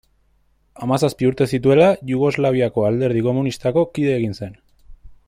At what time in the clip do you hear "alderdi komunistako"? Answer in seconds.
2.89-3.87